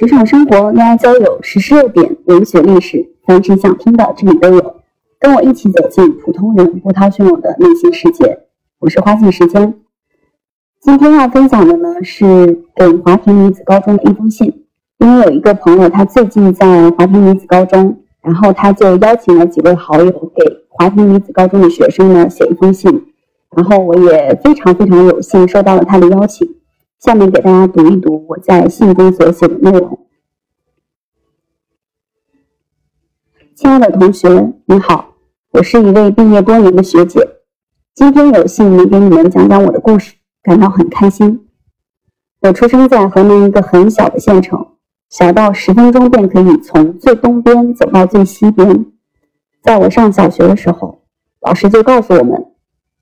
[0.00, 4.76] 职场生活、恋爱交友、时事热点、文学历史，凡是想听的这里都有。
[5.18, 8.38] 跟我一起走进普通人波涛汹涌的内心世界。
[8.78, 9.74] 我是花信时间。
[10.80, 14.64] 今天要分享的呢是给华坪女子高中的一封信。
[15.00, 22.90] 因为有一个朋友，他最近在华坪女子高中，然后他就邀请了几位好友给华坪女子高中的学生呢写一封信。
[23.54, 26.48] 然后我也非常非常有幸收到了他的邀请。
[27.00, 30.06] 下面给大家读一读我在信中所写的内容。
[33.54, 35.14] 亲爱的同学，你好，
[35.52, 37.26] 我是一位毕业多年的学姐，
[37.94, 41.48] 今天有幸能给你们讲讲我的故事，感到很开心。
[42.42, 44.74] 我出生在河南一个很小的县城，
[45.08, 48.84] 小到十分钟便可以从最东边走到最西边。
[49.62, 51.02] 在我上小学的时候，
[51.40, 52.46] 老师就告诉我们，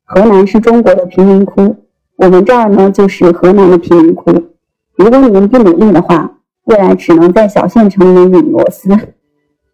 [0.05, 1.88] 河南是中国的贫民窟。
[2.19, 4.33] 我们这儿呢，就是河南的贫民窟。
[4.97, 8.91] 如果你们不努力的话，未来只能在小县城里拧螺丝。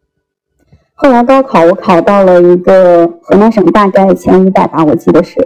[0.93, 5.41] 后来高考，我考到了一个河南省大概前五百吧，我记得是。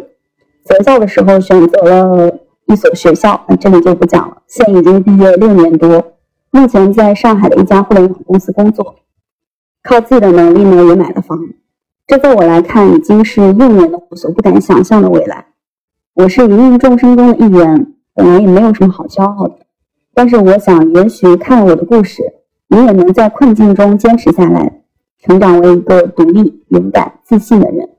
[0.64, 4.38] 择校的时候选择了一所学校，那这里就不讲了。
[4.48, 6.04] 现已经毕业六年多，
[6.50, 8.96] 目前在上海的一家互联网公司工作，
[9.84, 11.38] 靠自己的能力呢也买了房。
[12.08, 15.46] 这在我来看，已经是幼年的我所不敢想象的未来。
[16.18, 19.58] 我是芸芸众生中的一员，本来也没有什么好骄傲的。
[20.12, 22.20] 但是我想，也许看了我的故事，
[22.66, 24.80] 你也能在困境中坚持下来，
[25.20, 27.90] 成长为一个独立、勇敢、自信的人。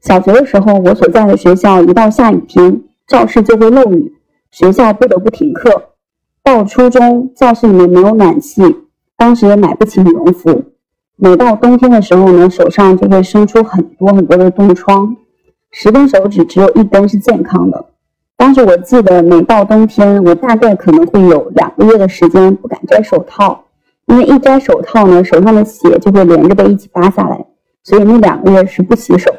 [0.00, 4.14] 小学的时候，我所在的学校一到下雨天，教室就会漏雨，
[4.52, 5.94] 学校不得不停课。
[6.44, 8.62] 到初中，教室里面没有暖气，
[9.16, 10.66] 当时也买不起羽绒服。
[11.16, 15.16] 每到冬天的时候呢，手上就会生出很多很多的冻疮。
[15.72, 17.86] 十根手指只有一根是健康的。
[18.36, 23.64] 当时我记得，每到冬天，我大概可能会有两个月的时间不敢摘手套，
[24.06, 27.46] 因为一摘手套呢，手上的血就会连着被一起扒下来，
[27.84, 29.30] 所以那两个月是不洗手，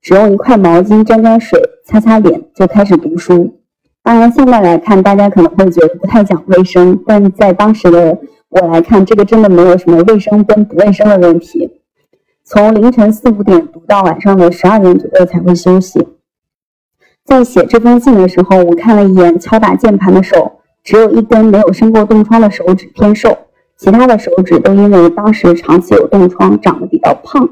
[0.00, 3.58] 只用一块毛巾沾沾水擦擦脸就开始读书。
[4.02, 8.18] 当然，现在来看，大家可能会觉得不太讲卫生，但在当时的
[8.50, 11.70] 我来看，这个真的没有什么卫生跟不卫生的问题。
[12.44, 16.06] 从凌晨四五点读到晚上的十二点左右才会休息。
[17.24, 23.38] 在写这封信的时候，我看了一眼敲打键盘的手，只有一根没有生过冻疮的手指偏瘦，
[23.76, 27.48] 其他的手指都因为当时长期有冻疮长得比较胖。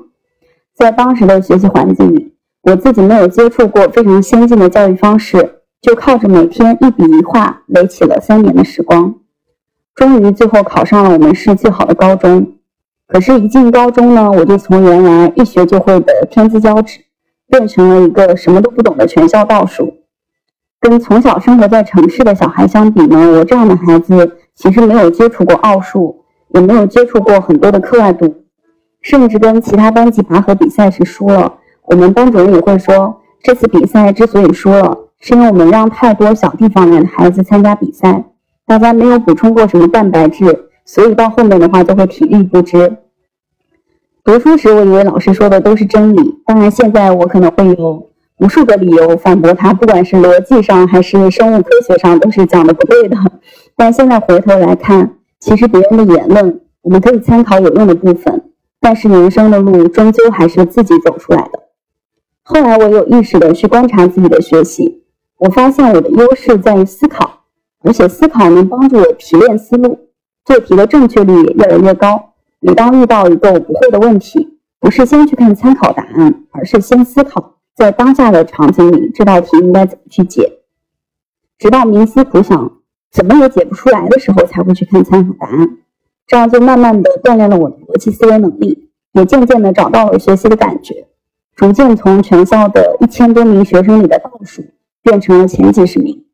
[0.74, 9.14] 在当时的学习环境里，我自己没有接触过非常先进的教育方式，就靠着每天一笔一画垒起了三年的时光，
[9.94, 12.54] 终于最后考上了我们市最好的高中。
[13.12, 17.00] 可是，一进高中呢，我就从原来一学就会的天资骄子，
[17.48, 19.92] 变成了一个什么都不懂的全校倒数。
[20.80, 28.44] 跟从小生活在城市的小孩相比呢，我这样的孩子其实没有接触过奥数，也没有接触过很多的课外读，
[29.02, 31.54] 甚至跟其他班级拔河比赛时输了，
[31.86, 38.24] 我们班主任也会说，这次比赛之所以输了，是因为我们让太多小地方的孩子参加比赛，
[38.68, 40.69] 大家没有补充过什么蛋白质。
[40.92, 42.96] 所以到后面的话就会体力不支。
[44.24, 53.16] 读书时我以为老师说的都是真理，当然现在我可能会有无数个理由反驳他，不管是逻辑上还是生物科学上都是讲的不对的。
[53.76, 58.50] 但现在回头来看，其实别人的言论我们可以参考有用的部分，
[58.80, 61.68] 但是人生的路终究还是自己走出来的。
[62.42, 65.04] 后来我有意识的去观察自己的学习，
[65.38, 67.44] 我发现我的优势在于思考，
[67.84, 69.96] 而且思考能帮助我提炼思路。
[70.50, 72.32] 做题的正确率也越来越高。
[72.58, 80.58] 每当遇到一个我不会的问题，不是先去看参考答案，而是先思考在当下的场景里这道题应该怎么去解。
[81.56, 82.78] 直到冥思苦想，
[83.12, 85.78] 怎么也解不出来的时候，才会去看参考答案。
[86.26, 91.06] 这样就慢慢的锻炼了我的逻辑思维能力，也渐渐的找到了学习的感觉，
[91.54, 94.64] 逐渐从全校的一千多名学生里的倒数，
[95.04, 96.24] 变成了前几十名。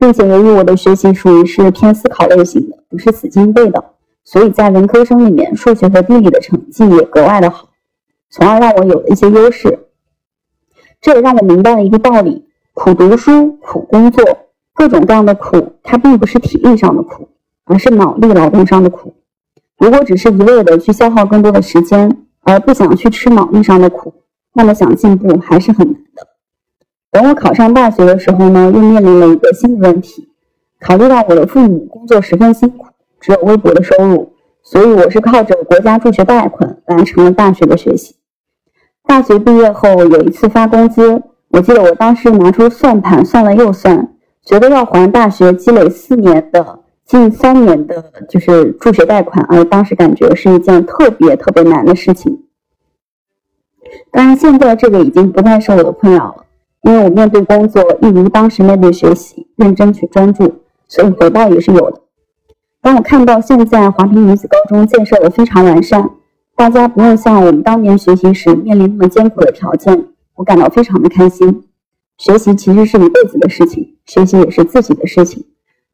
[0.00, 3.84] 并且由于我的学习属于是偏思考类型的，不是死记硬背的，
[4.24, 7.68] 所以在文科生里面，数学和地理的成绩也格外的好，
[8.30, 9.88] 从而让我有了一些优势。
[11.02, 14.24] 这也让我明白了一个道理：苦读书、苦工作，
[14.72, 17.28] 各种各样的苦，它并不是体力上的苦，
[17.66, 19.12] 而是脑力劳动上的苦。
[19.76, 24.14] 如果只是一味的去消耗更多的时间，而不想去吃脑力上的苦，
[24.54, 26.26] 那么想进步还是很难的。
[27.10, 30.28] 等我考上大学的时候呢，又面临了一个新的问题。
[30.78, 32.86] 考虑到我的父母工作十分辛苦，
[33.20, 38.16] 只有微薄的收入，所以我是靠着国家助学贷款完成了大学的学习。
[39.04, 44.14] 大学毕业后有一次发工资，我记得我当时拿出算盘算了又算，
[44.44, 52.44] 觉得要还大学积累四年的近三年的就是助学贷款，而当时感觉是一件特别特别难的事情。
[54.12, 56.44] 当然，现在这个已经不再是我的困扰了，
[56.82, 62.00] 因为我面对工作一如当时面对学习，认真去专注，所以回报也是有的。
[62.80, 66.10] 当我看到现在华坪女子高中建设的非常完善，
[66.56, 70.06] 大家不用像我们当年学习时面临那么艰苦的条件，
[70.36, 71.64] 我感到非常的开心。
[72.16, 75.44] 学习其实是一辈子的事情，学习也是自己的事情，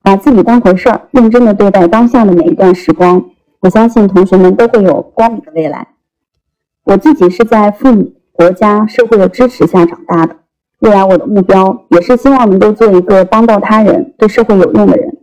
[0.02, 3.24] 把自己当回事儿，认真的对待当下的每一段时光，
[3.60, 5.88] 我相信同学们都会有光明的未来。
[6.84, 10.36] 我自己是在父母、国家、社会的支持下长大的，
[10.80, 15.16] 未来我的目标也是希望能够做一个帮到他人、对社会有用的人。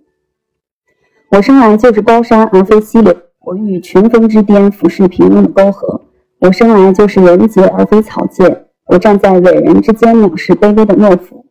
[1.29, 6.01] 我生来就是高山而非溪流，我欲群峰之巅俯视平庸的沟壑。
[6.39, 11.45] 我生来就是人杰而非草芥，我站在伟人之间藐视卑微的懦夫。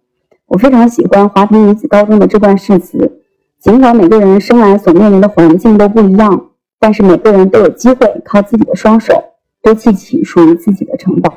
[0.46, 3.20] 我非常喜欢华坪女子高中的这段誓词。
[3.58, 6.50] 尽管每个人生来所面临的环境都不一样，
[6.80, 9.14] 但是每个人都有机会靠自己的双手
[9.62, 11.32] 堆砌起属于自己的城堡。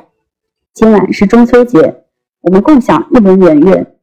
[0.74, 2.02] 今晚是中秋节，
[2.46, 3.94] 我们共享一轮圆月。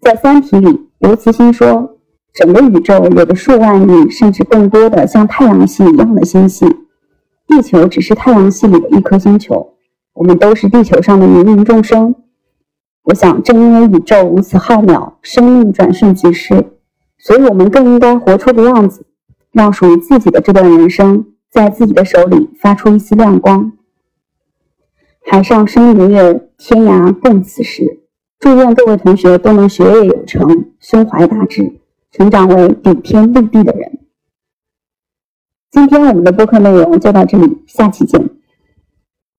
[0.00, 1.96] 在《三体》里，刘慈欣说。
[2.32, 6.64] 整个宇宙有着数万亿甚至更多的像太阳系一样的星系，
[7.48, 9.74] 地球只是太阳系里的一颗星球，
[10.12, 12.14] 我们都是地球上的芸芸众生。
[13.02, 16.64] 我想，正因为宇宙如此浩渺，生命转瞬即逝，
[17.18, 19.04] 所以我们更应该活出个样子，
[19.50, 23.72] 让属于自己的这段人生在自己的手里发出一丝亮光。
[25.26, 28.00] 海上生明月，天涯共此时。
[28.38, 31.80] 祝愿各位同学都能学业有成，胸怀大志。
[32.10, 33.98] 成长为顶天立地的人。
[35.70, 38.30] 今天我们的播客内容就到这里，下期见。